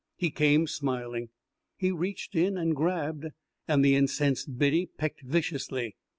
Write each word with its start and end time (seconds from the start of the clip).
He 0.17 0.31
came, 0.31 0.65
smiling. 0.65 1.29
He 1.77 1.91
reached 1.91 2.33
in 2.33 2.57
and 2.57 2.75
grabbed, 2.75 3.27
and 3.67 3.85
the 3.85 3.93
incensed 3.95 4.57
biddy 4.57 4.87
pecked 4.87 5.21
viciously. 5.21 5.95